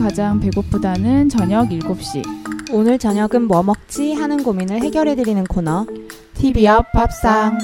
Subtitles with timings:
[0.00, 2.22] 가장 배고프다는 저녁 7시.
[2.72, 5.86] 오늘 저녁은 뭐 먹지 하는 고민을 해결해드리는 코너
[6.34, 7.58] TV 옆 밥상.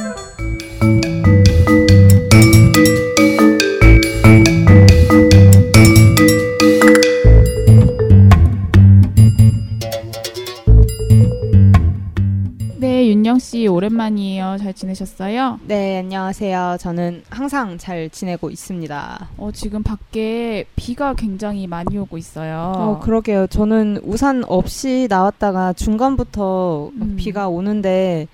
[14.76, 15.58] 지내셨어요?
[15.66, 22.72] 네 안녕하세요 저는 항상 잘 지내고 있습니다 어, 지금 밖에 비가 굉장히 많이 오고 있어요.
[22.76, 27.16] 어 그러게요 저는 우산 없이 나왔다가 중간부터 음.
[27.18, 28.28] 비가 오는데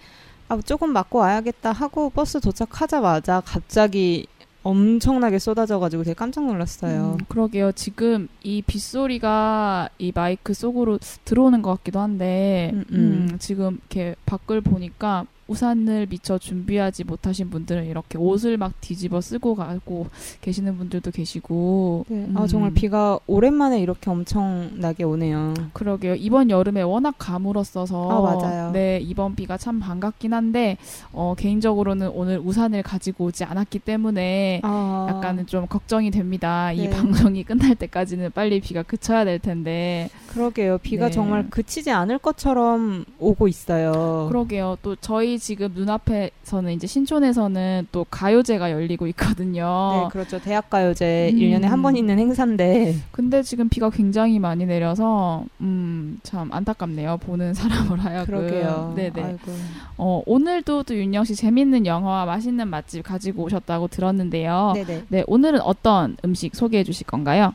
[0.48, 4.26] 아 조금 맞고 와야겠다 하고 버스 도착하자마자 갑자기
[4.64, 7.72] 엄청나게 쏟아져가지고 되게 깜짝 놀랐어요 음, 그러게요.
[7.72, 13.36] 지금 이 빗소리가 이 마이크 속으로 들어오는 것 같기도 한데, 음, 음, 음.
[13.40, 20.06] 지금 이렇게 밖을 보니까 우산을 미처 준비하지 못하신 분들은 이렇게 옷을 막 뒤집어 쓰고 가고
[20.40, 22.06] 계시는 분들도 계시고.
[22.08, 22.16] 네.
[22.16, 26.14] 음, 아 정말 비가 오랜만에 이렇게 엄청나게 오네요 그러게요.
[26.14, 28.10] 이번 여름에 워낙 가물었어서.
[28.10, 28.70] 아, 맞아요.
[28.72, 30.76] 네, 이번 비가 참 반갑긴 한데,
[31.12, 36.72] 어, 개인적으로는 오늘 우산을 가지고 오지 않았기 때문에 아, 약간은 좀 걱정이 됩니다.
[36.72, 36.90] 이 네.
[36.90, 40.08] 방송이 끝날 때까지는 빨리 비가 그쳐야 될 텐데.
[40.28, 41.12] 그러게요 비가 네.
[41.12, 44.78] 정말 그치지 않을 것처럼 오고 있어요 그러게요.
[44.82, 50.04] 또 저희 지금 눈앞에서는 이제 신촌에서는 또 가요제가 열리고 있거든요.
[50.04, 50.38] 네, 그렇죠.
[50.40, 51.36] 대학 가요제 음.
[51.38, 57.16] 1년에 한 번 있는 행사인데 근데 지금 비가 굉장히 많이 내려서 음, 참 안타깝네요.
[57.18, 58.26] 보는 사람을 하여금.
[58.26, 58.92] 그러게요.
[58.94, 59.20] 네네.
[59.20, 59.52] 아이고.
[59.98, 64.72] 어, 오늘도 또 윤영 씨 재밌는 영화와 맛있는 맛집 가지고 오셨다고 들었는데요.
[64.76, 65.02] 네네.
[65.08, 67.52] 네, 오늘은 어떤 음식 소개해 주실 건가요?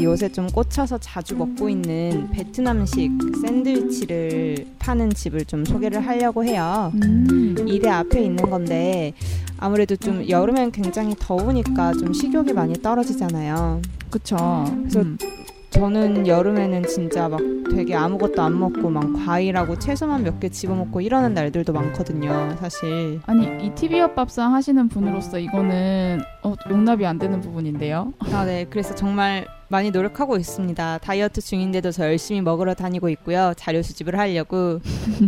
[0.00, 3.12] 제가 요새 좀 꽂혀서 자주 먹고 있는 베트남식
[3.42, 6.90] 샌드위치를 파는 집을 좀 소개를 하려고 해요.
[6.94, 7.54] 음.
[7.68, 9.12] 이대 앞에 있는 건데
[9.58, 13.82] 아무래도 좀 여름엔 굉장히 더우니까 좀 식욕이 많이 떨어지잖아요.
[14.10, 14.36] 그쵸.
[14.80, 15.18] 그래서 음.
[15.70, 21.34] 저는 여름에는 진짜 막 되게 아무것도 안 먹고 막 과일하고 채소만 몇 개 집어먹고 이러는
[21.34, 23.20] 날들도 많거든요, 사실.
[23.26, 28.12] 아니 이 TV 옆밥상 하시는 분으로서 이거는 어, 용납이 안 되는 부분인데요.
[28.32, 28.66] 아, 네.
[28.70, 30.98] 그래서 정말 많이 노력하고 있습니다.
[30.98, 33.52] 다이어트 중인데도 저 열심히 먹으러 다니고 있고요.
[33.56, 34.80] 자료 수집을 하려고.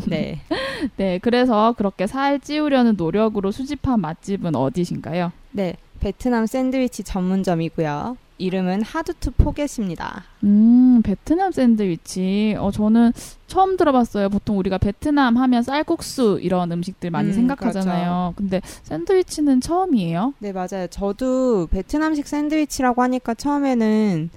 [0.09, 0.41] 네.
[0.97, 5.30] 네, 그래서 그렇게 살 찌우려는 노력으로 수집한 맛집은 어디신가요?
[5.53, 5.74] 네.
[6.00, 8.16] 베트남 샌드위치 전문점이고요.
[8.42, 10.25] 이름은 Hard to Forget입니다.
[10.42, 12.56] 음, 베트남 샌드위치.
[12.58, 13.12] 어, 저는
[13.47, 14.28] 처음 들어봤어요.
[14.30, 18.34] 보통 우리가 베트남 하면 쌀국수 이런 음식들 많이 음, 생각하잖아요.
[18.36, 20.34] 근데 샌드위치는 처음이에요?
[20.41, 20.86] 네, 맞아요.
[20.91, 24.30] 저도 베트남식 샌드위치라고 하니까 처음에는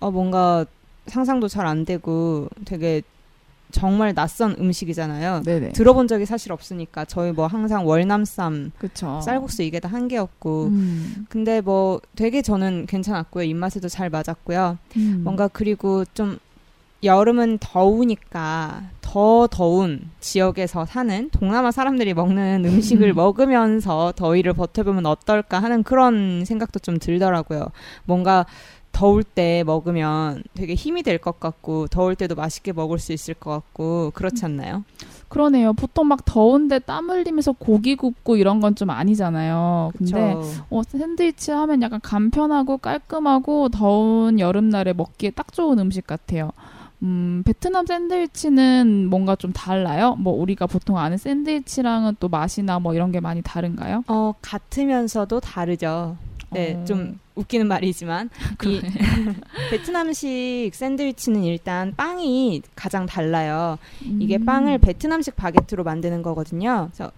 [0.00, 0.64] 어, 뭔가
[1.06, 3.02] 상상도 잘 안 되고 되게
[3.70, 5.42] 정말 낯선 음식이잖아요.
[5.44, 5.72] 네네.
[5.72, 9.20] 들어본 적이 사실 없으니까 저희 뭐 항상 월남쌈, 그쵸.
[9.24, 13.44] 쌀국수 이게 다 한계였고 음, 근데 뭐 되게 저는 괜찮았고요.
[13.44, 14.78] 입맛에도 잘 맞았고요.
[14.96, 15.20] 음.
[15.24, 16.38] 뭔가 그리고 좀
[17.02, 23.14] 여름은 더우니까 더 더운 지역에서 사는 동남아 사람들이 먹는 음식을 음.
[23.16, 27.66] 먹으면서 더위를 버텨보면 어떨까 하는 그런 생각도 좀 들더라고요.
[28.04, 28.46] 뭔가
[28.92, 33.50] 더울 때 먹으면 되게 힘이 될 것 같고 더울 때도 맛있게 먹을 수 있을 것
[33.50, 34.84] 같고 그렇지 않나요?
[35.28, 35.72] 그러네요.
[35.74, 39.92] 보통 막 더운데 땀 흘리면서 고기 굽고 이런 건 좀 아니잖아요.
[39.96, 40.64] 근데 그쵸?
[40.70, 46.50] 어, 샌드위치 하면 약간 간편하고 깔끔하고 더운 여름날에 먹기에 딱 좋은 음식 같아요.
[47.02, 50.16] 음, 베트남 샌드위치는 뭔가 좀 달라요?
[50.18, 54.04] 뭐 우리가 보통 아는 샌드위치랑은 또 맛이나 뭐 이런 게 많이 다른가요?
[54.08, 56.16] 어 같으면서도 다르죠.
[56.50, 58.30] 네, 어, 좀 웃기는 말이지만
[58.66, 58.80] 이
[59.70, 63.78] 베트남식 샌드위치는 일단 빵이 가장 달라요.
[64.02, 66.90] 이게 음, 빵을 베트남식 바게트로 만드는 거거든요.
[66.92, 67.12] 그래서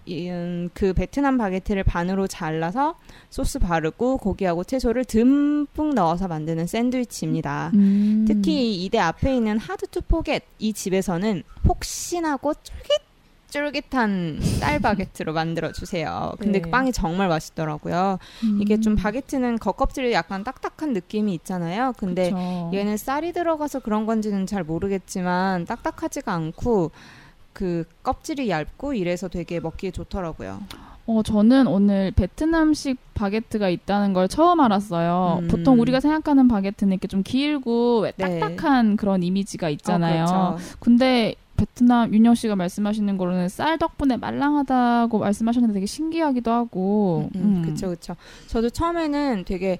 [0.73, 2.95] 그 베트남 바게트를 반으로 잘라서
[3.29, 7.71] 소스 바르고 고기하고 채소를 듬뿍 넣어서 만드는 샌드위치입니다.
[7.73, 13.12] 음, 특히 이대 앞에 있는 Hard to Forget 이 집에서는 폭신하고 쫄깃
[13.53, 16.33] 쫄깃한 쌀 바게트로 만들어 주세요.
[16.39, 16.61] 근데 네.
[16.61, 18.17] 그 빵이 정말 맛있더라고요.
[18.59, 21.93] 이게 좀 음, 바게트는 겉껍질이 약간 딱딱한 느낌이 있잖아요.
[21.97, 22.71] 근데 그쵸.
[22.73, 26.89] 얘는 쌀이 들어가서 그런 건지는 잘 모르겠지만 딱딱하지가 않고
[27.53, 30.63] 그 껍질이 얇고 이래서 되게 먹기에 좋더라고요.
[31.05, 35.41] 어, 저는 오늘 베트남식 바게트가 있다는 걸 처음 알았어요.
[35.43, 35.47] 음.
[35.47, 38.39] 보통 우리가 생각하는 바게트는 이렇게 좀 길고 왜 네.
[38.39, 40.23] 딱딱한 그런 이미지가 있잖아요.
[40.23, 40.77] 어, 그렇죠.
[40.79, 47.29] 근데 베트남 윤영 씨가 말씀하시는 거로는 쌀 덕분에 말랑하다고 말씀하셨는데 되게 신기하기도 하고.
[47.35, 47.95] 음, 음, 그쵸.
[48.47, 49.79] 저도 처음에는 되게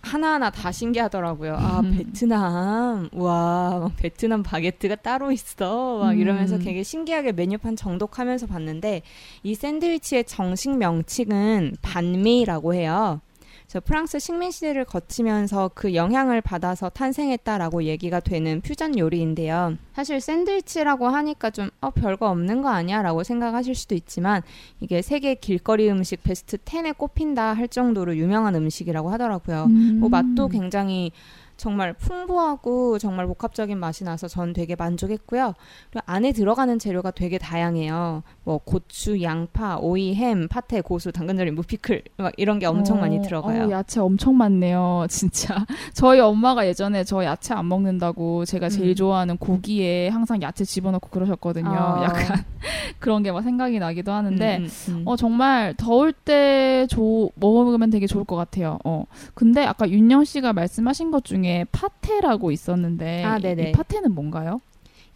[0.00, 1.56] 하나하나 다 신기하더라고요.
[1.56, 1.96] 아, 음.
[1.96, 3.08] 베트남.
[3.12, 5.98] 와, 막 베트남 바게트가 따로 있어.
[5.98, 6.18] 막 음.
[6.18, 9.02] 이러면서 되게 신기하게 메뉴판 정독하면서 봤는데
[9.42, 13.20] 이 샌드위치의 정식 명칭은 반미라고 해요.
[13.68, 19.76] 그래서 프랑스 식민 시대를 거치면서 그 영향을 받아서 탄생했다라고 얘기가 되는 퓨전 요리인데요.
[19.92, 24.40] 사실 샌드위치라고 하니까 좀 어, 별거 없는 거 아니야라고 생각하실 수도 있지만
[24.80, 29.64] 이게 세계 길거리 음식 베스트 10에 꼽힌다 할 정도로 유명한 음식이라고 하더라고요.
[29.64, 29.98] 음.
[30.00, 31.12] 뭐 맛도 굉장히
[31.58, 35.54] 정말 풍부하고 정말 복합적인 맛이 나서 전 되게 만족했고요.
[35.90, 38.22] 그리고 안에 들어가는 재료가 되게 다양해요.
[38.48, 43.20] 뭐 고추, 양파, 오이, 햄, 파테, 고수, 당근절임, 무피클 막 이런 게 엄청 어, 많이
[43.20, 43.64] 들어가요.
[43.66, 45.66] 어, 야채 엄청 많네요, 진짜.
[45.92, 48.94] 저희 엄마가 예전에 저 야채 안 먹는다고 제가 제일 음.
[48.94, 51.68] 좋아하는 고기에 항상 야채 집어넣고 그러셨거든요.
[51.68, 52.02] 어.
[52.04, 52.42] 약간
[52.98, 55.02] 그런 게 막 생각이 나기도 하는데 음, 음, 음.
[55.04, 58.78] 어 정말 더울 때 조, 먹으면 되게 좋을 것 같아요.
[58.82, 59.04] 어
[59.34, 64.60] 근데 아까 윤영 씨가 말씀하신 것 중에 파테라고 있었는데 아, 이- 파테는 뭔가요?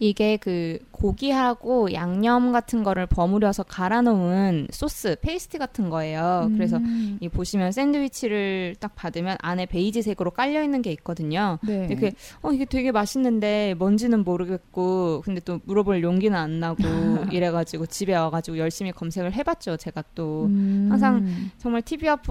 [0.02, 6.50] 이게 그 고기하고 양념 같은 거를 버무려서 갈아 놓은 소스, 페이스트 같은 거예요.
[6.54, 11.60] 그래서 음, 이 보시면 샌드위치를 딱 받으면 안에 베이지색으로 깔려 있는 게 있거든요.
[11.62, 11.86] 네.
[11.88, 16.82] 이렇게 어 이게 되게 맛있는데 뭔지는 모르겠고 근데 또 물어볼 용기는 안 나고
[17.32, 19.76] 이래 가지고 집에 와 가지고 열심히 검색을 해 봤죠.
[19.76, 20.88] 제가 또 음.
[20.90, 21.24] 항상
[21.58, 22.22] 정말 TV 앞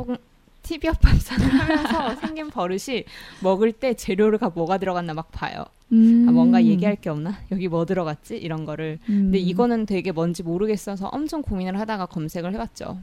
[0.63, 3.03] TV 앞 밥상을 하면서 생긴 버릇이
[3.41, 5.65] 먹을 때 재료가 뭐가 들어갔나 막 봐요.
[5.91, 6.25] 음.
[6.27, 7.37] 아, 뭔가 얘기할 게 없나?
[7.51, 8.37] 여기 뭐 들어갔지?
[8.37, 8.99] 이런 거를.
[9.09, 9.23] 음.
[9.25, 12.97] 근데 이거는 되게 뭔지 모르겠어서 엄청 고민을 하다가 검색을 해봤죠.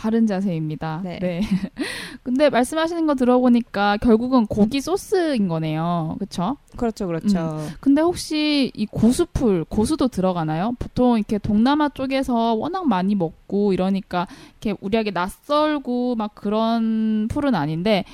[0.00, 1.02] 바른 자세입니다.
[1.04, 1.18] 네.
[1.18, 1.40] 네.
[2.22, 6.16] 근데 말씀하시는 거 들어보니까 결국은 고기 소스인 거네요.
[6.18, 6.56] 그렇죠?
[6.74, 7.58] 그렇죠, 그렇죠.
[7.80, 10.72] 근데 혹시 이 고수풀, 고수도 들어가나요?
[10.78, 14.26] 보통 이렇게 동남아 쪽에서 워낙 많이 먹고 이러니까
[14.62, 18.06] 이렇게 우리에게 낯설고 막 그런 풀은 아닌데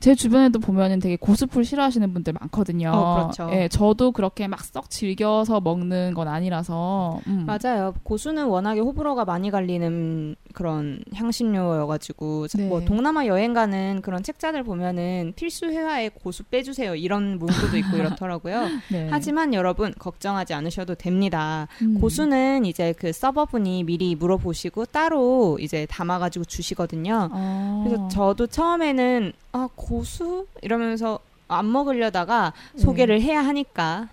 [0.00, 2.90] 제 주변에도 보면은 되게 고수풀 싫어하시는 분들 많거든요.
[2.94, 3.50] 어, 그렇죠.
[3.52, 7.20] 예, 저도 그렇게 막 썩 즐겨서 먹는 건 아니라서.
[7.26, 7.46] 음.
[7.46, 7.94] 맞아요.
[8.02, 12.68] 고수는 워낙에 호불호가 많이 갈리는 그런 향신료여가지고 네.
[12.68, 18.68] 뭐 동남아 여행 가는 그런 책자들 보면은 필수 회화에 고수 빼주세요 이런 문구도 있고 이렇더라고요.
[18.90, 19.08] 네.
[19.10, 21.66] 하지만 여러분 걱정하지 않으셔도 됩니다.
[21.82, 21.98] 음.
[22.00, 27.28] 고수는 이제 그 서버분이 미리 물어보시고 따로 이제 담아가지고 주시거든요.
[27.32, 27.84] 어.
[27.86, 31.18] 그래서 저도 처음에는 아 고수 이러면서
[31.48, 32.82] 안 먹으려다가 네.
[32.82, 34.08] 소개를 해야 하니까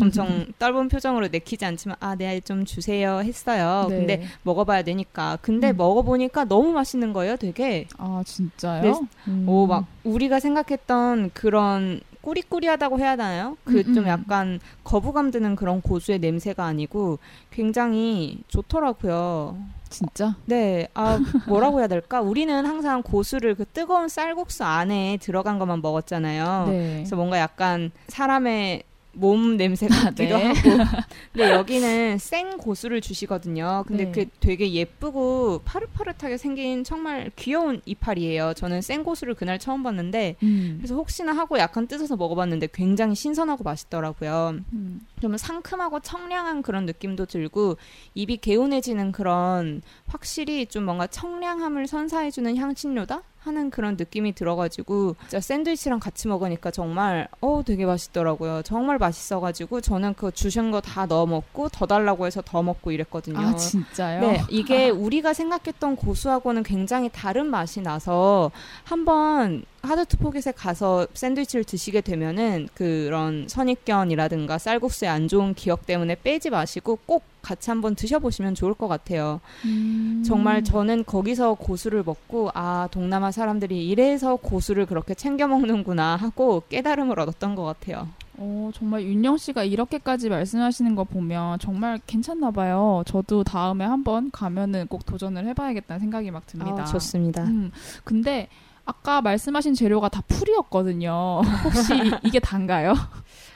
[0.00, 3.86] 엄청 떫은 표정으로 내키지 않지만 아 네 좀 주세요 했어요.
[3.90, 3.96] 네.
[3.96, 5.76] 근데 먹어봐야 되니까 근데 음.
[5.76, 7.36] 먹어보니까 너무 맛있는 거예요.
[7.36, 8.82] 되게 아 진짜요?
[8.82, 8.92] 네.
[9.28, 9.46] 음.
[9.48, 13.56] 오막 우리가 생각했던 그런 꾸리꾸리하다고 해야 하나요?
[13.64, 14.08] 그 음, 좀 음.
[14.08, 17.18] 약간 거부감 드는 그런 고수의 냄새가 아니고
[17.50, 19.56] 굉장히 좋더라고요.
[19.88, 20.36] 진짜?
[20.44, 22.20] 네, 아 뭐라고 해야 될까?
[22.20, 26.66] 우리는 항상 고수를 그 뜨거운 쌀국수 안에 들어간 것만 먹었잖아요.
[26.68, 26.92] 네.
[26.96, 28.82] 그래서 뭔가 약간 사람의
[29.18, 30.44] 몸 냄새 같기도 네.
[30.46, 30.84] 하고.
[31.32, 33.84] 근데 여기는 생 고수를 주시거든요.
[33.86, 34.12] 근데 네.
[34.12, 38.54] 그 되게 예쁘고 파릇파릇하게 생긴 정말 귀여운 이파리예요.
[38.54, 40.76] 저는 생 고수를 그날 처음 봤는데 음.
[40.78, 44.58] 그래서 혹시나 하고 약간 뜯어서 먹어봤는데 굉장히 신선하고 맛있더라고요.
[44.72, 45.00] 음.
[45.20, 47.76] 좀 상큼하고 청량한 그런 느낌도 들고
[48.14, 55.98] 입이 개운해지는 그런 확실히 좀 뭔가 청량함을 선사해주는 향신료다 하는 그런 느낌이 들어가지고 진짜 샌드위치랑
[56.00, 58.62] 같이 먹으니까 정말 어 되게 맛있더라고요.
[58.62, 63.38] 정말 맛있어가지고 저는 그 주신 거 다 넣어 먹고 더 달라고 해서 더 먹고 이랬거든요.
[63.38, 64.20] 아 진짜요?
[64.20, 68.50] 네, 이게 우리가 생각했던 고수하고는 굉장히 다른 맛이 나서
[68.84, 76.50] 한번 하드트 포켓에 가서 샌드위치를 드시게 되면은 그런 선입견이라든가 쌀국수의 안 좋은 기억 때문에 빼지
[76.50, 79.40] 마시고 꼭 같이 한번 드셔보시면 좋을 것 같아요.
[79.64, 80.22] 음.
[80.26, 87.18] 정말 저는 거기서 고수를 먹고 아 동남아 사람들이 이래서 고수를 그렇게 챙겨 먹는구나 하고 깨달음을
[87.18, 88.06] 얻었던 것 같아요.
[88.36, 93.02] 어, 정말 윤영 씨가 이렇게까지 말씀하시는 거 보면 정말 괜찮나 봐요.
[93.06, 96.82] 저도 다음에 한번 가면은 꼭 도전을 해봐야겠다는 생각이 막 듭니다.
[96.82, 97.44] 아, 좋습니다.
[97.44, 97.72] 음,
[98.04, 98.48] 근데
[98.84, 101.40] 아까 말씀하신 재료가 다 풀이었거든요.
[101.64, 102.92] 혹시 이게 단가요?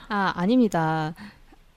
[0.08, 1.14] 아 아닙니다.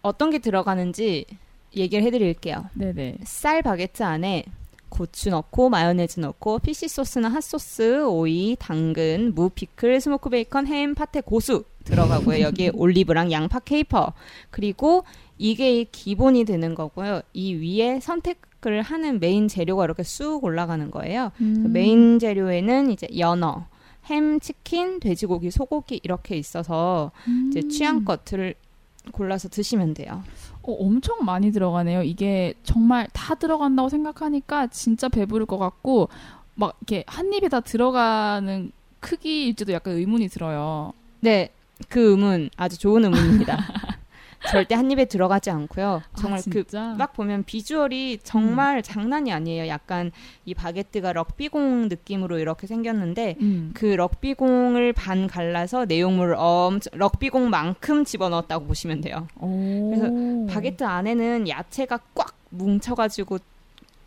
[0.02, 1.26] 어떤 게 들어가는지
[1.76, 2.66] 얘기를 해드릴게요.
[2.74, 3.18] 네네.
[3.24, 4.46] 쌀 바게트 안에
[4.90, 10.96] 고추 넣고 마요네즈 넣고 피시 소스나 핫 소스, 오이, 당근, 무, 피클, 스모크 베이컨, 햄,
[10.96, 12.40] 파테, 고수 들어가고요.
[12.40, 14.14] 여기에 올리브랑 양파, 케이퍼
[14.52, 15.04] 그리고
[15.38, 17.22] 이게 기본이 되는 거고요.
[17.34, 21.32] 이 위에 선택을 하는 메인 재료가 이렇게 쑥 올라가는 거예요.
[21.42, 21.74] 음.
[21.74, 23.68] 메인 재료에는 이제 연어,
[24.06, 27.50] 햄, 치킨, 돼지고기, 소고기 이렇게 있어서 음.
[27.52, 28.56] 이제 취향껏 들
[29.12, 30.24] 골라서 드시면 돼요.
[30.64, 32.04] 어, 엄청 많이 들어가네요.
[32.04, 36.10] 이게 정말 다 들어간다고 생각하니까 진짜 배부를 것 같고
[36.56, 40.94] 막 이렇게 한 입에 다 들어가는 크기일지도 약간 의문이 들어요.
[41.20, 41.50] 네,
[41.90, 43.58] 그 음은 아주 좋은 음입니다.
[44.52, 46.02] 절대 한 입에 들어가지 않고요.
[46.16, 46.96] 정말 아, 그 진짜?
[46.98, 49.68] 딱 보면 비주얼이 정말 장난이 아니에요.
[49.68, 50.12] 약간
[50.46, 53.72] 이 바게트가 럭비공 느낌으로 이렇게 생겼는데 음.
[53.74, 59.28] 그 럭비공을 반 갈라서 내용물을 엄청 럭비공만큼 집어넣었다고 보시면 돼요.
[59.40, 60.48] 오.
[60.50, 63.40] 바게트 안에는 야채가 꽉 뭉쳐가지고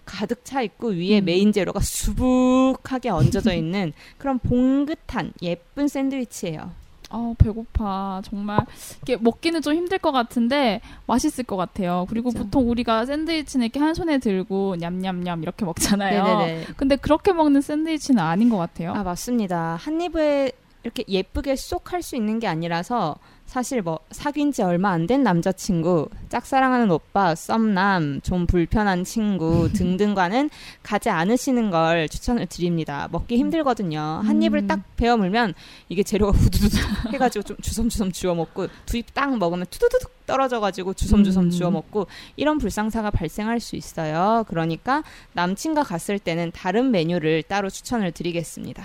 [0.04, 1.26] 가득 차 있고 위에 음.
[1.26, 6.72] 메인 재료가 수북하게 얹어져 있는 그런 봉긋한 예쁜 샌드위치예요.
[7.10, 8.60] 아 배고파 정말
[9.02, 12.06] 이게 먹기는 좀 힘들 것 같은데 맛있을 것 같아요.
[12.08, 12.44] 그리고 그쵸.
[12.44, 16.22] 보통 우리가 샌드위치는 이렇게 한 손에 들고 냠냠냠 이렇게 먹잖아요.
[16.24, 16.66] 네네네.
[16.76, 18.92] 근데 그렇게 먹는 샌드위치는 아닌 것 같아요.
[18.92, 19.76] 아 맞습니다.
[19.80, 20.52] 한 입에
[20.88, 23.16] 이렇게 예쁘게 쏙 할 수 있는 게 아니라서
[23.46, 30.50] 사실 뭐 사귄 지 얼마 안 된 남자친구, 짝사랑하는 오빠, 썸남, 좀 불편한 친구 등등과는
[30.82, 33.08] 가지 않으시는 걸 추천을 드립니다.
[33.10, 33.98] 먹기 힘들거든요.
[33.98, 34.42] 한 음.
[34.42, 35.54] 입을 딱 베어 물면
[35.88, 36.76] 이게 재료가 후두두두
[37.12, 41.50] 해가지고 좀 주섬주섬 주워 먹고 두 입 딱 먹으면 투두두둑 떨어져가지고 주섬주섬 음.
[41.50, 44.44] 주워 먹고 이런 불상사가 발생할 수 있어요.
[44.48, 45.02] 그러니까
[45.32, 48.84] 남친과 갔을 때는 다른 메뉴를 따로 추천을 드리겠습니다.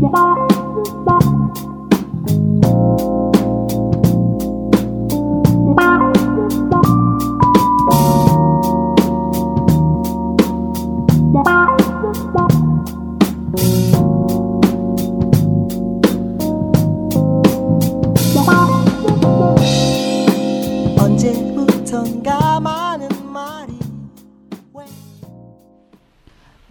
[0.00, 0.43] Bye.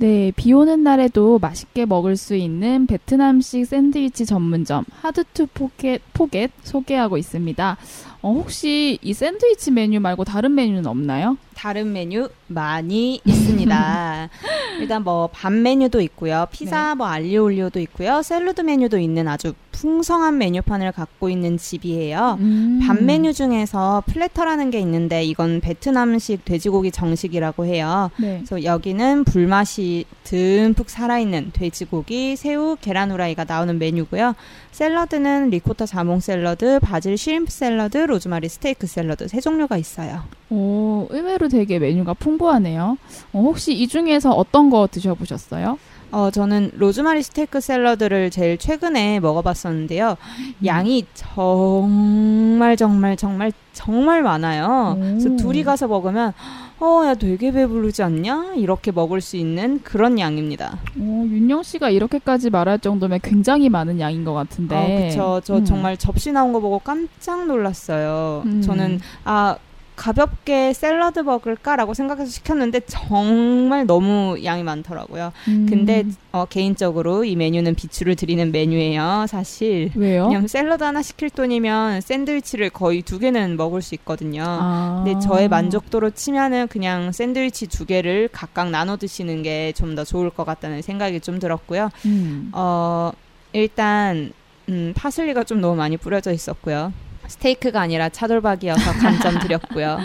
[0.03, 6.51] 네, 비 오는 날에도 맛있게 먹을 수 있는 베트남식 샌드위치 전문점 Hard to Pocket, Forget
[6.61, 7.77] 소개하고 있습니다.
[8.23, 11.37] 어, 혹시 이 샌드위치 메뉴 말고 다른 메뉴는 없나요?
[11.55, 14.29] 다른 메뉴 많이 있습니다.
[14.79, 16.47] 일단 뭐 밥 메뉴도 있고요.
[16.51, 18.21] 피자, 뭐 aglio olio도 있고요.
[18.21, 22.37] 샐러드 메뉴도 있는 아주 풍성한 메뉴판을 갖고 있는 집이에요.
[22.39, 22.79] 음.
[22.85, 28.09] 밥 메뉴 중에서 platter라는 게 있는데 이건 베트남식 돼지고기 정식이라고 해요.
[28.17, 28.37] 네.
[28.45, 34.33] 그래서 여기는 불맛이 듬뿍 살아있는 돼지고기, 새우, 계란 후라이가 나오는 메뉴고요.
[34.73, 40.23] 샐러드는 리코타 자몽 샐러드, 바질 shrimp 샐러드, 로즈마리 스테이크 샐러드 세 종류가 있어요.
[40.49, 42.97] 오, 의외로 되게 메뉴가 풍부하네요.
[43.33, 45.77] 어, 혹시 이 중에서 어떤 거 드셔보셨어요?
[46.11, 50.17] 어, 저는 로즈마리 스테이크 샐러드를 제일 최근에 먹어봤었는데요.
[50.65, 54.97] 양이 정말 정말 정말 정말 많아요.
[54.99, 55.35] 그래서 오.
[55.37, 56.33] 둘이 가서 먹으면
[56.83, 58.55] 어, 야 되게 배부르지 않냐?
[58.57, 60.79] 이렇게 먹을 수 있는 그런 양입니다.
[60.99, 64.75] 오, 윤영 씨가 이렇게까지 말할 정도면 굉장히 많은 양인 것 같은데.
[64.75, 65.41] 어, 그쵸.
[65.45, 65.65] 저 음.
[65.65, 68.43] 정말 접시 나온 거 보고 깜짝 놀랐어요.
[68.45, 68.61] 음.
[68.61, 69.55] 저는 아
[69.95, 75.31] 가볍게 샐러드 먹을까라고 생각해서 시켰는데 정말 너무 양이 많더라고요.
[75.47, 75.65] 음.
[75.69, 79.25] 근데 어, 개인적으로 이 메뉴는 비추를 드리는 메뉴예요.
[79.27, 79.91] 사실.
[79.95, 80.27] 왜요?
[80.27, 84.43] 그냥 샐러드 하나 시킬 돈이면 샌드위치를 거의 두 개는 먹을 수 있거든요.
[84.45, 85.03] 아.
[85.05, 90.29] 근데 저의 만족도로 치면은 그냥 샌드위치 두 개를 각각 나눠 드시는 게 좀 더 좋을
[90.31, 91.89] 것 같다는 생각이 좀 들었고요.
[92.05, 92.49] 음.
[92.53, 93.11] 어,
[93.51, 94.31] 일단
[94.69, 96.91] 음, 파슬리가 좀 너무 많이 뿌려져 있었고요.
[97.27, 99.99] 스테이크가 아니라 차돌박이어서 감점 드렸고요.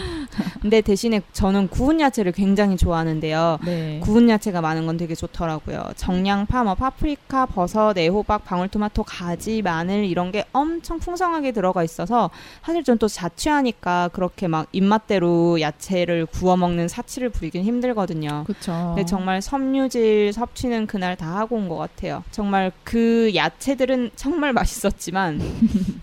[0.63, 3.59] 근데 대신에 저는 구운 야채를 굉장히 좋아하는데요.
[3.65, 4.01] 네.
[4.03, 5.85] 구운 야채가 많은 건 되게 좋더라고요.
[5.97, 12.31] 정량파, 뭐 파프리카, 버섯, 애호박, 방울토마토, 가지, 마늘 이런 게 엄청 풍성하게 들어가 있어서
[12.63, 18.43] 사실 전 또 자취하니까 그렇게 막 입맛대로 야채를 구워 먹는 사치를 부리긴 힘들거든요.
[18.45, 18.93] 그쵸.
[18.97, 22.25] 근데 정말 섬유질 섭취는 그날 다 하고 온 것 같아요.
[22.33, 25.41] 정말 그 야채들은 정말 맛있었지만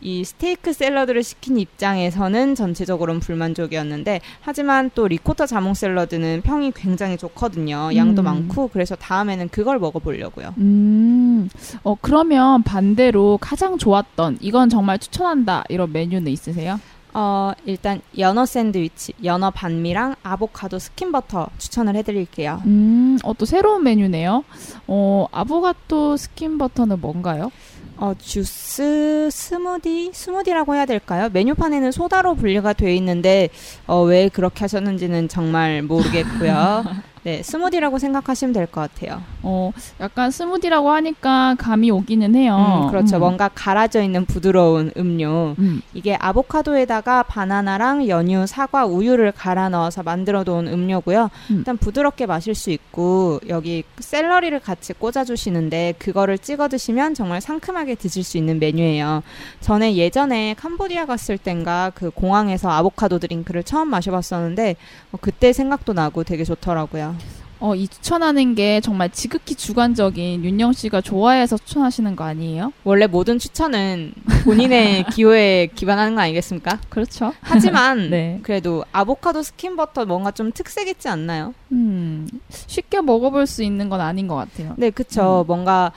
[0.01, 7.17] 이 스테이크 샐러드 를 시킨 입장에서는 전체적으로는 불만족이었는데 하지만 또 리코타 자몽 샐러드는 평이 굉장히
[7.17, 7.91] 좋거든요.
[7.95, 8.25] 양도 음.
[8.25, 10.55] 많고 그래서 다음에는 그걸 먹어보려고요.
[10.57, 11.49] 음,
[11.83, 16.79] 어, 그러면 반대로 가장 좋았던, 이건 정말 추천한다, 이런 메뉴는 있으세요?
[17.17, 22.61] 어, 일단 연어 샌드위치, 연어 반미랑 아보카도 skin butter 추천을 해드릴게요.
[22.65, 24.43] 음, 어, 또 새로운 메뉴네요.
[24.87, 27.51] 어, 아보카도 skin butter는 뭔가요?
[27.97, 31.29] 어, 주스, 스무디, 스무디라고 해야 될까요?
[31.31, 33.49] 메뉴판에는 소다로 분류가 돼 있는데
[33.87, 36.83] 어, 왜 그렇게 하셨는지는 정말 모르겠고요.
[37.25, 39.19] 네, 스무디라고 생각하시면 될 것 같아요.
[39.41, 42.83] 어, 약간 스무디라고 하니까 감이 오기는 해요.
[42.85, 43.17] 음, 그렇죠.
[43.17, 43.19] 음.
[43.21, 45.55] 뭔가 갈아져 있는 부드러운 음료.
[45.57, 45.81] 음.
[45.95, 51.31] 이게 아보카도에다가 바나나랑 연유, 사과, 우유를 갈아 넣어서 만들어 놓은 음료고요.
[51.49, 51.55] 음.
[51.57, 57.95] 일단 부드럽게 마실 수 있고 여기 샐러리를 같이 꽂아 주시는데 그거를 찍어 드시면 정말 상큼하게
[57.95, 59.23] 드실 수 있는 메뉴예요.
[59.61, 64.75] 전에 예전에 캄보디아 갔을 땐가 그 공항에서 아보카도 드링크를 처음 마셔봤었는데
[65.11, 67.14] 어, 그때 생각도 나고 되게 좋더라고요.
[67.59, 72.73] 어, 이 추천하는 게 정말 지극히 주관적인 윤영 씨가 좋아해서 추천하시는 거 아니에요?
[72.83, 76.79] 원래 모든 추천은 본인의 기호에 기반하는 거 아니겠습니까?
[76.89, 77.33] 그렇죠.
[77.41, 78.39] 하지만 네.
[78.43, 81.53] 그래도 아보카도 skin butter 뭔가 좀 특색 있지 않나요?
[81.71, 84.73] 음, 쉽게 먹어볼 수 있는 건 아닌 것 같아요.
[84.77, 85.43] 네, 그쵸.
[85.45, 85.47] 음.
[85.47, 85.91] 뭔가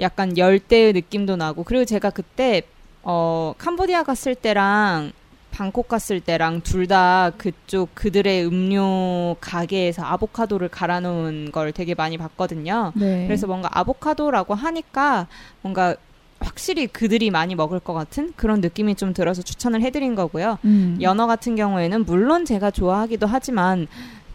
[0.00, 2.62] 약간 열대의 느낌도 나고 그리고 제가 그때
[3.02, 5.12] 어 캄보디아 갔을 때랑
[5.50, 12.18] 방콕 갔을 때랑 둘 다 그쪽 그들의 음료 가게에서 아보카도를 갈아 놓은 걸 되게 많이
[12.18, 12.92] 봤거든요.
[12.96, 13.26] 네.
[13.26, 15.28] 그래서 뭔가 아보카도라고 하니까
[15.62, 15.94] 뭔가
[16.40, 20.58] 확실히 그들이 많이 먹을 것 같은 그런 느낌이 좀 들어서 추천을 해드린 거고요.
[20.64, 20.98] 음.
[21.00, 23.86] 연어 같은 경우에는 물론 제가 좋아하기도 하지만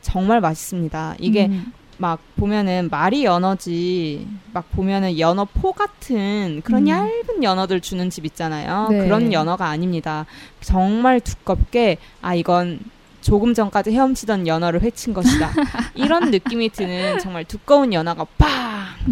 [0.02, 1.16] 정말 맛있습니다.
[1.20, 1.74] 이게 음.
[1.98, 6.88] 막 보면은 말이 연어지 막 보면은 연어 포 같은 그런 음.
[6.88, 8.88] 얇은 연어들 주는 집 있잖아요.
[8.90, 9.00] 네.
[9.00, 10.26] 그런 연어가 아닙니다.
[10.62, 12.80] 정말 두껍게 아 이건
[13.22, 15.52] 조금 전까지 헤엄치던 연어를 회친 것이다.
[15.96, 18.50] 이런 느낌이 드는 정말 두꺼운 연어가 빡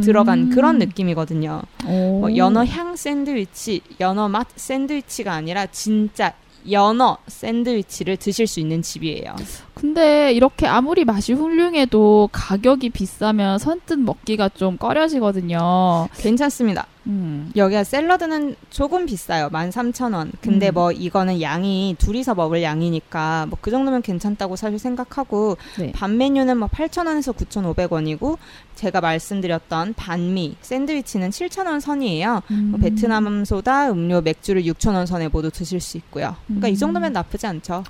[0.01, 0.49] 들어간 음.
[0.49, 1.61] 그런 느낌이거든요.
[1.87, 2.19] 오.
[2.19, 6.33] 뭐 연어 향 샌드위치, 연어 맛 샌드위치가 아니라 진짜
[6.71, 9.35] 연어 샌드위치를 드실 수 있는 집이에요.
[9.73, 16.07] 근데 이렇게 아무리 맛이 훌륭해도 가격이 비싸면 선뜻 먹기가 좀 꺼려지거든요.
[16.17, 16.87] 괜찮습니다.
[17.07, 17.51] 음.
[17.55, 19.49] 여기가 샐러드는 조금 비싸요.
[19.49, 20.31] 13,000원.
[20.41, 20.73] 근데 음.
[20.73, 25.93] 뭐 이거는 양이 둘이서 먹을 양이니까 뭐 그 정도면 괜찮다고 사실 생각하고 네.
[25.93, 28.37] 반 메뉴는 뭐 8,000원에서 9,500원이고
[28.75, 32.41] 제가 말씀드렸던 반미 샌드위치는 7,000원 선이에요.
[32.51, 32.67] 음.
[32.71, 36.35] 뭐 베트남 소다, 음료, 맥주를 6,000원 선에 모두 드실 수 있고요.
[36.47, 36.75] 그러니까 이 음.
[36.75, 37.85] 정도면 나쁘지 않죠.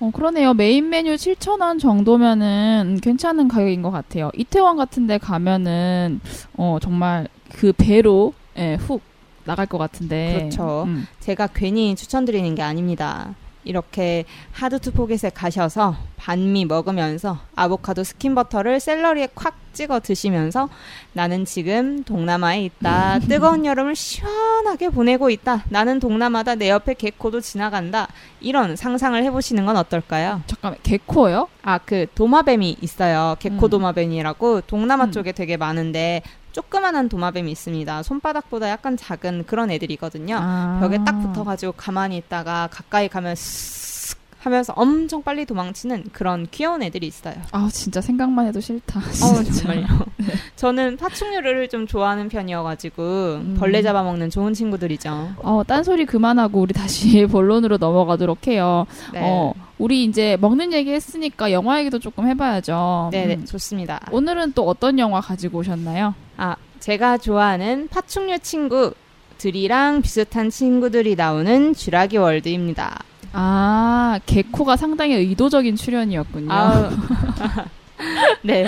[0.00, 0.52] 어, 그러네요.
[0.54, 4.32] 메인 메뉴 7,000원 정도면은 괜찮은 가격인 것 같아요.
[4.36, 6.20] 이태원 같은 데 가면은,
[6.56, 9.02] 어, 정말 그 배로, 예, 훅
[9.44, 10.38] 나갈 것 같은데.
[10.38, 10.84] 그렇죠.
[10.86, 11.06] 음.
[11.20, 13.34] 제가 괜히 추천드리는 게 아닙니다.
[13.64, 20.68] 이렇게 하드 투 포켓에 가셔서 반미 먹으면서 아보카도 skin butter를 샐러리에 콱 찍어 드시면서
[21.14, 23.18] 나는 지금 동남아에 있다.
[23.28, 25.64] 뜨거운 여름을 시원하게 보내고 있다.
[25.68, 26.54] 나는 동남아다.
[26.56, 28.06] 내 옆에 gecko도 지나간다.
[28.40, 30.42] 이런 상상을 해보시는 건 어떨까요?
[30.46, 31.48] 잠깐만, 개코요?
[31.62, 33.36] 아, 그 도마뱀이 있어요.
[33.40, 33.70] 개코 음.
[33.70, 35.12] 도마뱀이라고 동남아 음.
[35.12, 36.22] 쪽에 되게 많은데
[36.54, 38.02] 조그만한 도마뱀이 있습니다.
[38.04, 40.38] 손바닥보다 약간 작은 그런 애들이거든요.
[40.40, 40.78] 아.
[40.80, 47.06] 벽에 딱 붙어가지고 가만히 있다가 가까이 가면 쓱 하면서 엄청 빨리 도망치는 그런 귀여운 애들이
[47.06, 47.34] 있어요.
[47.50, 49.00] 아, 진짜 생각만 해도 싫다.
[49.00, 49.42] 어.
[49.42, 49.86] 정말요.
[50.54, 53.56] 저는 파충류를 좀 좋아하는 편이어가지고 음.
[53.58, 55.30] 벌레 잡아먹는 좋은 친구들이죠.
[55.38, 58.86] 어, 딴소리 그만하고 우리 다시 본론으로 넘어가도록 해요.
[59.12, 59.20] 네.
[59.24, 63.08] 어, 우리 이제 먹는 얘기 했으니까 영화 얘기도 조금 해봐야죠.
[63.10, 63.44] 네네, 음.
[63.46, 64.00] 좋습니다.
[64.12, 66.14] 오늘은 또 어떤 영화 가지고 오셨나요?
[66.36, 73.02] 아, 제가 좋아하는 파충류 친구들이랑 비슷한 친구들이 나오는 쥐라기 월드입니다.
[73.32, 76.52] 아, 개코가 상당히 의도적인 출연이었군요.
[76.52, 76.90] 아우.
[78.42, 78.66] 네.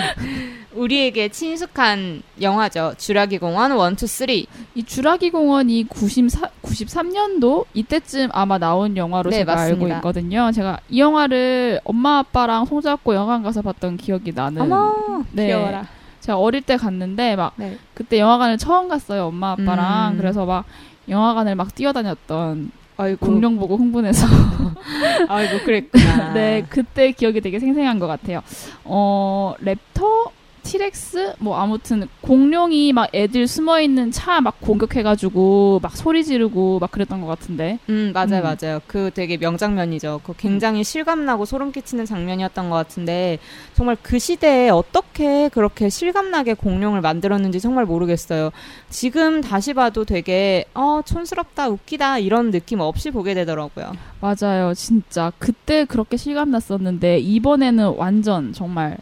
[0.73, 2.93] 우리에게 친숙한 영화죠.
[2.97, 4.27] 쥐라기 공원 1, 2, 3.
[4.75, 9.95] 이 주라기 공원이 94, 93년도 이때쯤 아마 나온 영화로 네, 제가 알고 맞습니다.
[9.97, 10.51] 있거든요.
[10.51, 14.61] 제가 이 영화를 엄마 아빠랑 손잡고 영화관 가서 봤던 기억이 나는.
[14.61, 15.47] 어머, 네.
[15.47, 15.87] 귀여워라.
[16.27, 17.77] 제가 어릴 때 갔는데 막 네.
[17.93, 19.27] 그때 영화관을 처음 갔어요.
[19.27, 20.17] 엄마 아빠랑 음.
[20.17, 20.65] 그래서 막
[21.07, 24.27] 영화관을 막 뛰어다녔던 아이고, 공룡 보고 흥분해서
[25.29, 26.33] 아이고, 그랬구나.
[26.33, 28.41] 네 그때 기억이 되게 생생한 것 같아요.
[28.83, 30.31] 어 랩터
[30.67, 36.91] 티렉스 뭐 아무튼 공룡이 막 애들 숨어 있는 차 막 공격해가지고 막 소리 지르고 막
[36.91, 37.79] 그랬던 것 같은데.
[37.89, 38.55] 음, 맞아요, 음.
[38.61, 38.79] 맞아요.
[38.87, 40.21] 그 되게 명장면이죠.
[40.23, 43.39] 그 굉장히 실감나고 소름 끼치는 장면이었던 것 같은데,
[43.73, 48.51] 정말 그 시대에 어떻게 그렇게 실감나게 공룡을 만들었는지 정말 모르겠어요.
[48.89, 53.93] 지금 다시 봐도 되게, 어, 촌스럽다, 웃기다, 이런 느낌 없이 보게 되더라고요.
[54.21, 58.97] 맞아요, 진짜 그때 그렇게 실감 났었는데 이번에는 완전 정말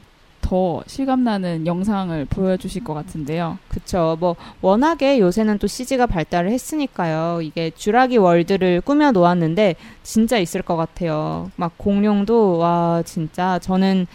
[0.45, 3.57] 더 실감 나는 영상을 보여주실 것 같은데요.
[3.67, 4.15] 그쵸.
[4.19, 7.41] 뭐, 워낙에 요새는 또 CG가 발달을 했으니까요.
[7.41, 11.49] 이게 쥐라기 월드를 꾸며 놓았는데, 진짜 있을 것 같아요.
[11.55, 13.57] 막 공룡도, 와, 진짜.
[13.57, 14.05] 저는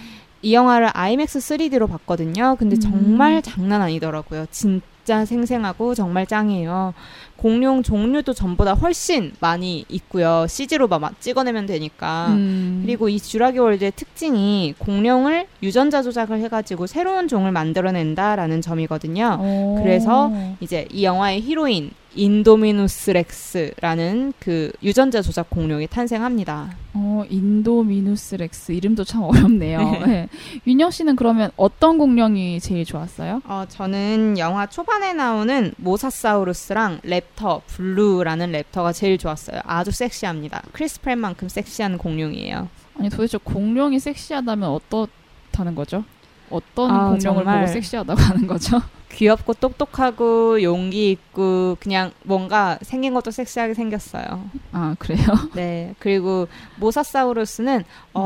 [0.43, 2.55] 이 영화를 IMAX 3D로 봤거든요.
[2.61, 2.81] 근데 음.
[2.81, 4.47] 정말 장난 아니더라고요.
[4.53, 6.95] 진짜 생생하고 정말 짱이에요.
[7.40, 10.44] 공룡 종류도 전보다 훨씬 많이 있고요.
[10.46, 12.26] CG로 막 찍어내면 되니까.
[12.33, 12.83] 음.
[12.85, 19.38] 그리고 이 쥬라기 월드의 특징이 공룡을 유전자 조작을 해가지고 새로운 종을 만들어낸다라는 점이거든요.
[19.40, 19.81] 어.
[19.83, 26.76] 그래서 이제 이 영화의 히로인 인도미누스 렉스라는 그 유전자 조작 공룡이 탄생합니다.
[26.92, 29.79] 어, 인도미누스 렉스 이름도 참 어렵네요.
[29.79, 30.07] 네.
[30.07, 30.29] 네.
[30.66, 33.42] 윤영 씨는 그러면 어떤 공룡이 제일 좋았어요?
[33.44, 39.61] 어, 저는 영화 초반에 나오는 모사사우루스랑 raptor 블루라는 raptor가 제일 좋았어요.
[39.64, 40.62] 아주 섹시합니다.
[40.73, 42.69] 크리스 프랫만큼 섹시한 공룡이에요.
[42.99, 46.05] 아니 도대체 공룡이 섹시하다면 어떻다는 거죠?
[46.51, 47.45] 어떤 아, 공룡을.
[47.45, 48.81] 보고 섹시하다고 하는 거죠?
[49.12, 54.45] 귀엽고 똑똑하고 용기 있고 그냥 뭔가 생긴 것도 섹시하게 생겼어요.
[54.73, 55.27] 아 그래요?
[55.55, 55.95] 네.
[55.99, 58.21] 그리고 모사사우루스는 음.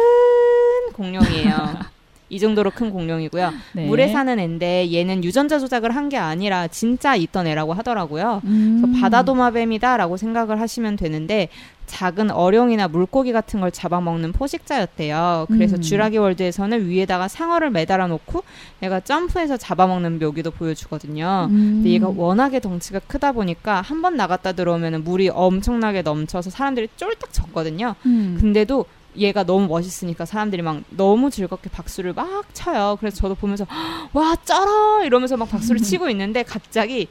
[0.94, 1.93] 공룡이에요.
[2.34, 3.52] 이 정도로 큰 공룡이고요.
[3.74, 3.86] 네.
[3.86, 8.42] 물에 사는 애인데 얘는 유전자 조작을 한 게 아니라 진짜 있던 애라고 하더라고요.
[8.44, 8.82] 음.
[8.82, 11.48] 그래서 바다 도마뱀이다라고 생각을 하시면 되는데
[11.86, 15.46] 작은 어룡이나 물고기 같은 걸 잡아먹는 포식자였대요.
[15.48, 15.80] 그래서 음.
[15.80, 18.42] 쥐라기 월드에서는 위에다가 상어를 매달아 놓고
[18.82, 21.48] 얘가 점프해서 잡아먹는 묘기도 보여주거든요.
[21.50, 21.56] 음.
[21.82, 27.32] 근데 얘가 워낙에 덩치가 크다 보니까 한 번 나갔다 들어오면 물이 엄청나게 넘쳐서 사람들이 쫄딱
[27.32, 27.94] 졌거든요.
[28.04, 28.36] 음.
[28.38, 28.84] 근데도
[29.16, 32.96] 얘가 너무 멋있으니까 사람들이 막 너무 즐겁게 박수를 막 쳐요.
[33.00, 33.66] 그래서 저도 보면서
[34.12, 37.08] 와 쩔어 이러면서 막 박수를 치고 있는데 갑자기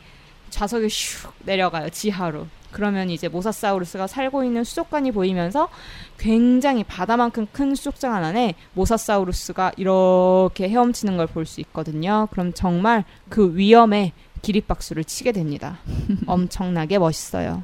[0.49, 2.47] 좌석이 슉 내려가요 지하로.
[2.71, 5.69] 그러면 이제 모사사우루스가 살고 있는 수족관이 보이면서
[6.17, 12.27] 굉장히 바다만큼 큰 수족관 안에 모사사우루스가 이렇게 헤엄치는 걸 볼 수 있거든요.
[12.31, 15.77] 그럼 정말 그 위험에 기립박수를 치게 됩니다.
[16.25, 17.63] 엄청나게 멋있어요.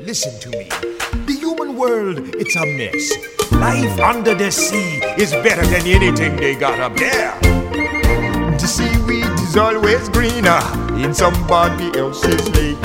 [0.00, 0.68] Listen to me.
[1.78, 3.06] The world, it's a mess.
[3.52, 7.38] Life under the sea is better than anything they got up there.
[8.58, 10.58] The seaweed is always greener
[10.98, 12.82] in somebody else's lake.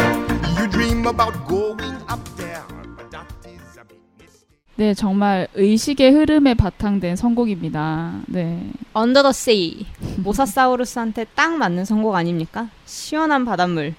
[0.60, 2.62] You dream about going up there,
[2.96, 4.62] but that is a big mistake.
[4.76, 8.22] 네 정말 의식의 흐름에 바탕된 선곡입니다.
[8.28, 8.62] 네.
[8.94, 9.88] Under the Sea.
[10.18, 12.70] 모사사우루스한테 딱 맞는 선곡 아닙니까?
[12.86, 13.96] 시원한 바닷물.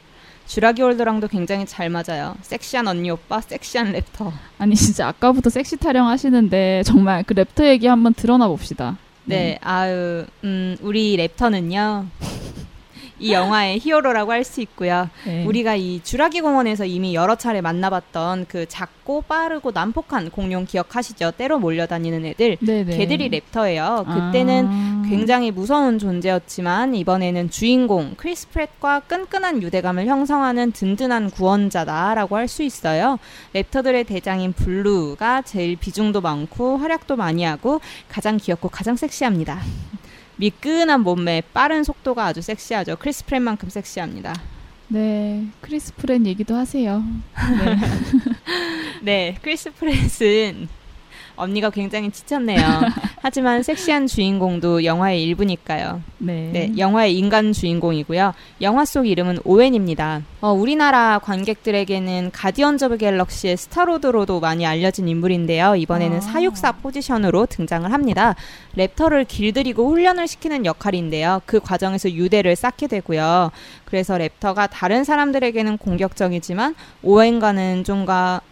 [0.46, 2.36] 쥬라기 월드랑도 굉장히 잘 맞아요.
[2.42, 4.32] 섹시한 언니 오빠, 섹시한 raptor.
[4.58, 8.98] 아니 진짜 아까부터 섹시 타령 하시는데 정말 그 raptor 얘기 한번 들어나 봅시다.
[9.26, 12.06] 네, 아유, 음, 우리 raptor는요.
[13.24, 15.08] 이 영화의 히어로라고 할 수 있고요.
[15.24, 15.46] 네.
[15.46, 21.30] 우리가 이 쥬라기 공원에서 이미 여러 차례 만나봤던 그 작고 빠르고 난폭한 공룡 기억하시죠?
[21.38, 22.58] 떼로 몰려다니는 애들.
[22.60, 22.98] 네네.
[22.98, 24.04] 걔들이 raptor예요.
[24.04, 25.02] 그때는 아.
[25.08, 33.18] 굉장히 무서운 존재였지만 이번에는 주인공 크리스 프랫과 끈끈한 유대감을 형성하는 든든한 구원자다라고 할 수 있어요.
[33.54, 39.60] raptor들의 대장인 블루가 제일 비중도 많고 활약도 많이 하고 가장 귀엽고 가장 섹시합니다.
[40.36, 42.96] 미끈한 몸매, 빠른 속도가 아주 섹시하죠.
[42.96, 44.34] 크리스 프랫만큼 섹시합니다.
[44.88, 47.02] 네 크리스 프랫 얘기도 하세요.
[49.02, 50.68] 네, 크리스 프랫은
[51.36, 52.60] 언니가 굉장히 지쳤네요.
[53.26, 56.02] 하지만 섹시한 주인공도 영화의 일부니까요.
[56.18, 56.50] 네.
[56.52, 58.34] 네, 영화의 인간 주인공이고요.
[58.60, 60.20] 영화 속 이름은 오웬입니다.
[60.42, 65.74] 어, 우리나라 관객들에게는 Guardians of Galaxy의 Star-Lord로도 많이 알려진 인물인데요.
[65.74, 66.20] 이번에는 아.
[66.20, 68.34] 사육사 포지션으로 등장을 합니다.
[68.76, 71.40] 랩터를 길들이고 훈련을 시키는 역할인데요.
[71.46, 73.52] 그 과정에서 유대를 쌓게 되고요.
[73.86, 78.42] 그래서 랩터가 다른 사람들에게는 공격적이지만 오웬과는 좀가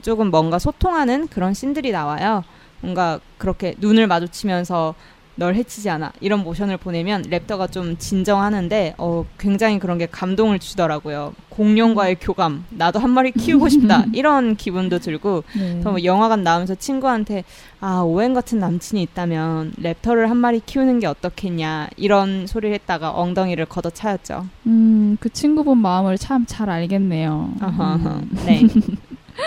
[0.00, 2.44] 조금 뭔가 소통하는 그런 씬들이 나와요.
[2.82, 4.94] 뭔가 그렇게 눈을 마주치면서
[5.34, 11.32] 널 해치지 않아 이런 모션을 보내면 랩터가 좀 진정하는데 어 굉장히 그런 게 감동을 주더라고요.
[11.48, 15.80] 공룡과의 교감 나도 한 마리 키우고 싶다 이런 기분도 들고 네.
[15.82, 17.44] 또 영화관 나오면서 친구한테
[17.80, 23.64] 아 오웬 같은 남친이 있다면 랩터를 한 마리 키우는 게 어떻겠냐 이런 소리를 했다가 엉덩이를
[23.64, 24.46] 걷어차였죠.
[24.66, 27.52] 음, 그 친구분 마음을 참 잘 알겠네요.
[27.62, 28.08] 어허허.
[28.10, 28.30] 음.
[28.44, 28.60] 네.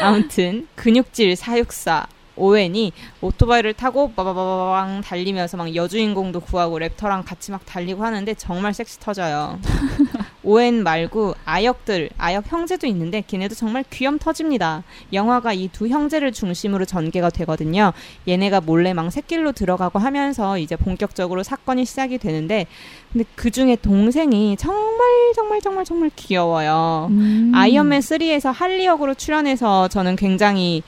[0.01, 8.03] 아무튼 근육질 사육사 오웬이 오토바이를 타고 빠바바바방 달리면서 막 여주인공도 구하고 랩터랑 같이 막 달리고
[8.03, 9.59] 하는데 정말 섹시 터져요.
[10.43, 14.83] 오웬 말고 아역들, 아역 형제도 있는데 걔네도 정말 귀염 터집니다.
[15.13, 17.91] 영화가 이 두 형제를 중심으로 전개가 되거든요.
[18.27, 22.65] 얘네가 몰래 막 새길로 들어가고 하면서 이제 본격적으로 사건이 시작이 되는데
[23.11, 24.99] 근데 그 중에 동생이 정말
[25.35, 27.07] 정말 정말 정말 귀여워요.
[27.09, 27.51] 음.
[27.53, 30.81] 아이언맨 3에서 할리 역으로 출연해서 저는 굉장히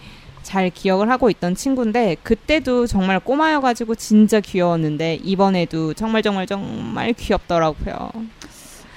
[0.47, 8.09] 잘 기억을 하고 있던 친구인데 그때도 정말 꼬마여가지고 진짜 귀여웠는데 이번에도 정말 정말 정말 귀엽더라고요.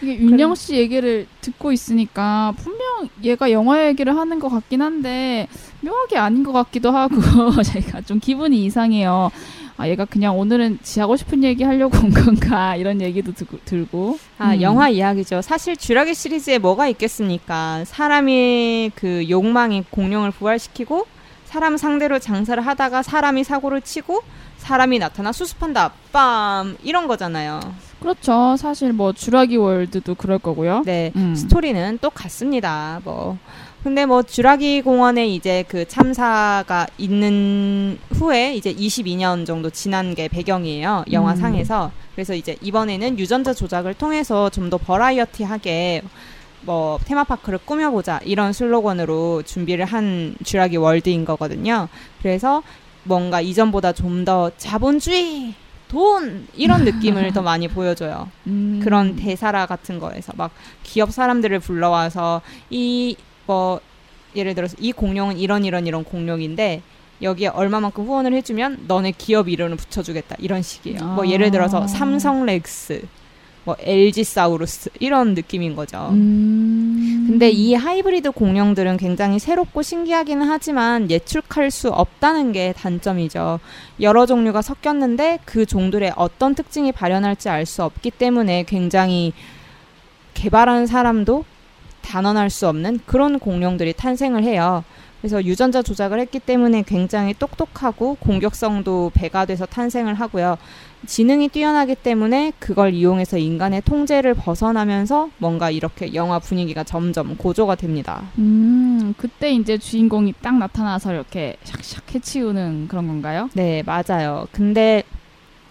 [0.00, 5.48] 이게 윤영 씨 얘기를 듣고 있으니까 분명 얘가 영화 얘기를 하는 것 같긴 한데
[5.80, 7.16] 묘하게 아닌 것 같기도 하고
[7.64, 9.32] 제가 좀 기분이 이상해요.
[9.76, 14.20] 아 얘가 그냥 오늘은 지 하고 싶은 얘기 하려고 온 건가 이런 얘기도 들, 들고
[14.38, 14.62] 아, 음.
[14.62, 15.42] 영화 이야기죠.
[15.42, 17.82] 사실 쥐라기 시리즈에 뭐가 있겠습니까?
[17.86, 21.06] 사람이 그 욕망이 공룡을 부활시키고
[21.50, 24.22] 사람 상대로 장사를 하다가 사람이 사고를 치고
[24.58, 25.90] 사람이 나타나 수습한다.
[26.12, 27.58] 빰 이런 거잖아요.
[27.98, 31.12] 그렇죠 사실 뭐 주라기 월드도 그럴 거고요 네.
[31.16, 31.34] 음.
[31.34, 33.00] 스토리는 똑같습니다.
[33.02, 33.36] 뭐
[33.82, 41.04] 근데 뭐 쥐라기 공원에 이제 그 참사가 있는 후에 이제 22년 정도 지난 게 배경이에요.
[41.10, 41.90] 영화상에서.
[42.14, 46.02] 그래서 이제 이번에는 유전자 조작을 통해서 좀 더 버라이어티하게
[46.62, 51.88] 뭐 테마파크를 꾸며보자 이런 슬로건으로 준비를 한 쥐라기 월드인 거거든요.
[52.22, 52.62] 그래서
[53.04, 55.54] 뭔가 이전보다 좀 더 자본주의
[55.88, 58.28] 돈 이런 느낌을 더 많이 보여줘요.
[58.46, 58.80] 음.
[58.84, 60.50] 그런 대사라 같은 거에서 막
[60.82, 63.80] 기업 사람들을 불러와서 이 뭐
[64.36, 66.82] 예를 들어서 이 공룡은 이런 이런 이런 공룡인데
[67.20, 71.04] 여기에 얼마만큼 후원을 해주면 너네 기업 이름을 붙여주겠다 이런 식이에요.
[71.16, 71.86] 뭐 예를 들어서 아.
[71.88, 73.02] 삼성 렉스,
[73.70, 76.08] 뭐 LG 사우루스 이런 느낌인 거죠.
[76.10, 77.26] 음.
[77.28, 83.60] 근데 이 하이브리드 공룡들은 굉장히 새롭고 신기하기는 하지만 예측할 수 없다는 게 단점이죠.
[84.00, 89.32] 여러 종류가 섞였는데 그 종들의 어떤 특징이 발현할지 알 수 없기 때문에 굉장히
[90.34, 91.44] 개발한 사람도
[92.00, 94.82] 단언할 수 없는 그런 공룡들이 탄생을 해요.
[95.20, 100.56] 그래서 유전자 조작을 했기 때문에 굉장히 똑똑하고 공격성도 배가 돼서 탄생을 하고요.
[101.06, 108.22] 지능이 뛰어나기 때문에 그걸 이용해서 인간의 통제를 벗어나면서 뭔가 이렇게 영화 분위기가 점점 고조가 됩니다.
[108.38, 113.48] 음, 그때 이제 주인공이 딱 나타나서 이렇게 샥샥 해치우는 그런 건가요?
[113.54, 114.46] 네, 맞아요.
[114.52, 115.02] 근데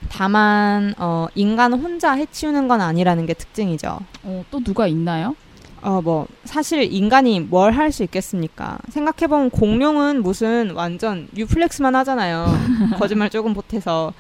[0.10, 4.00] 다만 어, 인간 혼자 해치우는 건 아니라는 게 특징이죠.
[4.24, 5.36] 어, 또 누가 있나요?
[5.82, 8.78] 어, 뭐, 사실 인간이 뭘 할 수 있겠습니까?
[8.89, 12.46] 생각해보면 공룡은 무슨 완전 유플렉스만 하잖아요.
[13.00, 14.13] 거짓말 조금 보태서.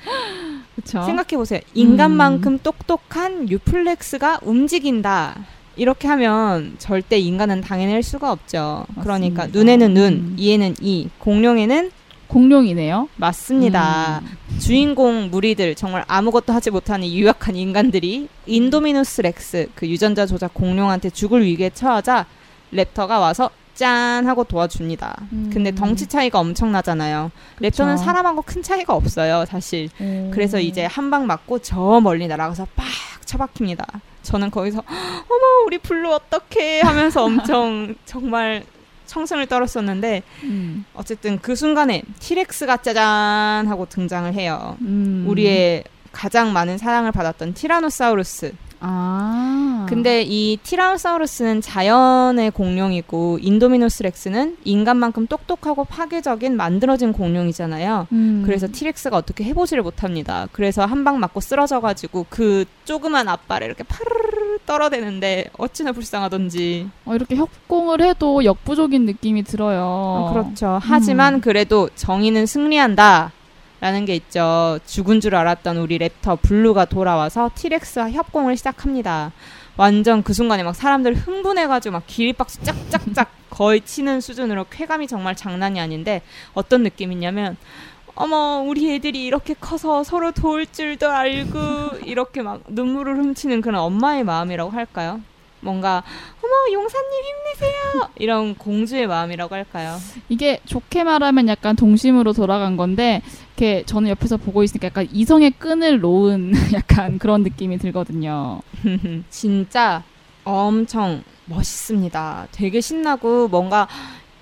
[0.75, 1.03] 그렇죠.
[1.03, 1.59] 생각해보세요.
[1.73, 5.35] 인간만큼 똑똑한 유플렉스가 움직인다.
[5.75, 8.85] 이렇게 하면 절대 인간은 당해낼 수가 없죠.
[9.01, 9.57] 그러니까 맞습니다.
[9.59, 10.35] 눈에는 눈, 음.
[10.37, 11.91] 이에는 이, 공룡에는
[12.29, 13.09] 공룡이네요.
[13.17, 14.21] 맞습니다.
[14.23, 14.59] 음.
[14.59, 21.43] 주인공 무리들 정말 아무것도 하지 못하는 유약한 인간들이 인도미누스 렉스 그 유전자 조작 공룡한테 죽을
[21.43, 22.25] 위기에 처하자
[22.73, 25.15] 랩터가 와서 짠 하고 도와줍니다.
[25.31, 25.49] 음.
[25.51, 27.31] 근데 덩치 차이가 엄청나잖아요.
[27.61, 27.97] 랩터는 그쵸.
[27.97, 29.89] 사람하고 큰 차이가 없어요, 사실.
[29.99, 30.31] 오.
[30.31, 32.85] 그래서 이제 한 방 맞고 저 멀리 날아가서 빡
[33.25, 33.85] 처박힙니다.
[34.21, 38.63] 저는 거기서 어머 우리 블루 어떡해 하면서 엄청 정말
[39.09, 40.85] 청승을 떨었었는데 음.
[40.93, 44.77] 어쨌든 그 순간에 티렉스가 짜잔 하고 등장을 해요.
[44.81, 45.25] 음.
[45.27, 48.53] 우리의 가장 많은 사랑을 받았던 티라노사우루스.
[48.81, 49.85] 아.
[49.89, 58.07] 근데 이 티라노사우루스는 자연의 공룡이고 인도미누스 렉스는 인간만큼 똑똑하고 파괴적인 만들어진 공룡이잖아요.
[58.11, 58.43] 음.
[58.45, 60.47] 그래서 티렉스가 어떻게 해보지를 못합니다.
[60.51, 66.89] 그래서 한 방 맞고 쓰러져가지고 그 조그만 앞발에 이렇게 파르르 떨어대는데 어찌나 불쌍하던지.
[67.05, 69.81] 어, 이렇게 협공을 해도 역부족인 느낌이 들어요.
[69.81, 70.77] 어, 그렇죠.
[70.81, 73.31] 하지만 그래도 정의는 승리한다.
[73.79, 74.79] 라는 게 있죠.
[74.85, 79.31] 죽은 줄 알았던 우리 랩터 블루가 돌아와서 티렉스와 협공을 시작합니다.
[79.77, 85.79] 완전 그 순간에 막 사람들 흥분해가지고 막 기립박수 짝짝짝 거의 치는 수준으로 쾌감이 정말 장난이
[85.79, 86.21] 아닌데
[86.53, 87.55] 어떤 느낌이냐면
[88.15, 94.25] 어머 우리 애들이 이렇게 커서 서로 도울 줄도 알고 이렇게 막 눈물을 훔치는 그런 엄마의
[94.25, 95.21] 마음이라고 할까요?
[95.61, 96.03] 뭔가
[96.41, 99.97] 어머 용사님 힘내세요 이런 공주의 마음이라고 할까요?
[100.29, 103.21] 이게 좋게 말하면 약간 동심으로 돌아간 건데,
[103.55, 108.61] 이렇게 저는 옆에서 보고 있으니까 약간 이성의 끈을 놓은 약간 그런 느낌이 들거든요.
[109.29, 110.03] 진짜
[110.43, 112.47] 엄청 멋있습니다.
[112.51, 113.87] 되게 신나고 뭔가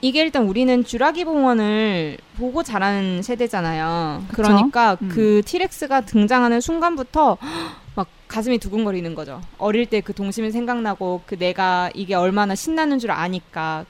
[0.02, 4.26] 이게 일단 우리는 쥐라기 봉원을 보고 자란 세대잖아요.
[4.30, 4.44] 그쵸?
[4.44, 5.10] 그러니까 음.
[5.10, 7.87] 그 티렉스가 등장하는 순간부터 막
[8.28, 9.42] 가슴이 두근거리는 거죠.
[9.58, 13.86] 어릴 때 그 동심이 생각나고 그 내가 이게 얼마나 신나는 줄 아니까.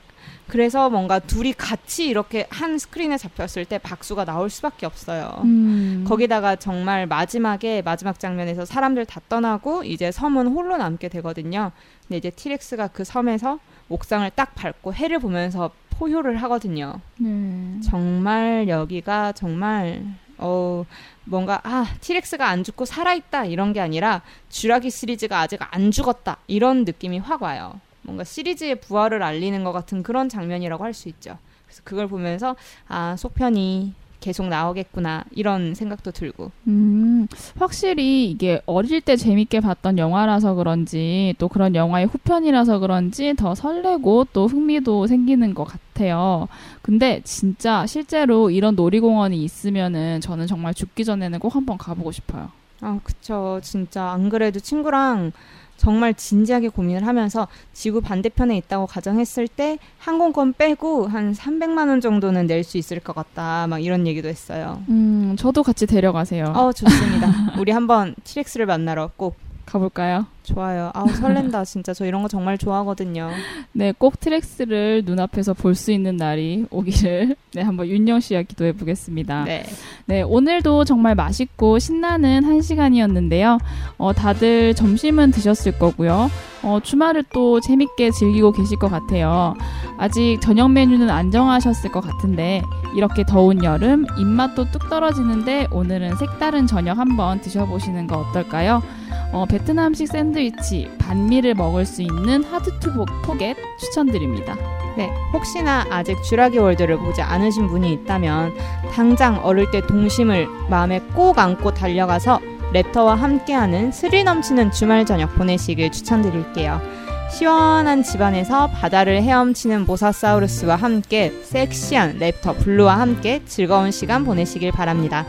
[0.47, 5.41] 그래서 뭔가 둘이 같이 이렇게 한 스크린에 잡혔을 때 박수가 나올 수밖에 없어요.
[5.43, 6.06] 음.
[6.08, 11.71] 거기다가 정말 마지막에 마지막 장면에서 사람들 다 떠나고 이제 섬은 홀로 남게 되거든요.
[12.08, 17.02] 근데 이제 티렉스가 그 섬에서 옥상을 딱 밟고 해를 보면서 포효를 하거든요.
[17.17, 17.82] 네.
[17.84, 20.02] 정말 여기가 정말
[20.38, 20.86] 어
[21.26, 26.86] 뭔가 아 티렉스가 안 죽고 살아있다 이런 게 아니라 쥐라기 시리즈가 아직 안 죽었다 이런
[26.86, 27.80] 느낌이 확 와요.
[28.04, 31.38] 뭔가 시리즈의 부활을 알리는 것 같은 그런 장면이라고 할 수 있죠.
[31.65, 32.56] 그래서 그걸 보면서
[32.88, 37.08] 아 속편이 계속 나오겠구나 이런 생각도 들고 음.
[37.18, 37.28] 음,
[37.58, 44.28] 확실히 이게 어릴 때 재밌게 봤던 영화라서 그런지 또 그런 영화의 후편이라서 그런지 더 설레고
[44.34, 46.48] 또 흥미도 생기는 것 같아요.
[46.82, 52.52] 근데 진짜 실제로 이런 놀이공원이 있으면은 저는 정말 죽기 전에는 꼭 한번 가보고 싶어요.
[52.82, 53.60] 아, 그쵸.
[53.64, 55.32] 진짜 안 그래도 친구랑
[55.78, 62.48] 정말 진지하게 고민을 하면서 지구 반대편에 있다고 가정했을 때 항공권 빼고 한 300만 원 정도는
[62.48, 63.68] 낼 수 있을 것 같다.
[63.68, 64.82] 막 이런 얘기도 했어요.
[64.90, 66.46] 음, 저도 같이 데려가세요.
[66.56, 67.32] 어, 좋습니다.
[67.60, 69.38] 우리 한번 티렉스를 만나러 꼭
[69.68, 70.26] 가볼까요?
[70.44, 70.92] 좋아요.
[70.94, 71.66] 아우, 설렌다.
[71.66, 73.30] 진짜 저 이런 거 정말 좋아하거든요.
[73.74, 79.44] 네, 꼭 트렉스를 눈앞에서 볼 수 있는 날이 오기를 네, 한번 윤영 씨와 기도해 보겠습니다.
[79.44, 79.66] 네.
[80.06, 83.58] 네, 오늘도 정말 맛있고 신나는 한 시간이었는데요.
[83.98, 86.32] 어, 다들 점심은 드셨을 거고요.
[86.64, 89.54] 어, 주말을 또 재밌게 즐기고 계실 것 같아요.
[90.00, 92.62] 아직 저녁 메뉴는 안 정하셨을 것 같은데
[92.96, 98.82] 이렇게 더운 여름 입맛도 뚝 떨어지는데 오늘은 색다른 저녁 한번 드셔보시는 거 어떨까요?
[99.32, 104.56] 어, 베트남식 샌드위치 반미를 먹을 수 있는 하드투 포겟 추천드립니다.
[104.98, 108.54] 네, 혹시나 아직 쥐라기 월드를 보지 않으신 분이 있다면
[108.94, 112.40] 당장 어릴 때 동심을 마음에 꼭 안고 달려가서
[112.74, 116.82] 랩터와 함께하는 스릴 넘치는 주말 저녁 보내시길 추천드릴게요.
[117.30, 125.26] 시원한 집안에서 바다를 헤엄치는 모사사우루스와 함께 섹시한 랩터 블루와 함께 즐거운 시간 보내시길 바랍니다.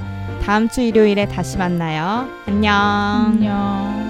[0.49, 2.27] 다음 주 일요일에 다시 만나요.
[2.47, 2.73] 안녕.
[2.75, 4.08] 안녕.